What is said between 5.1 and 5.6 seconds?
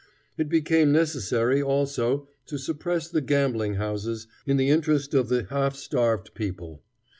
of the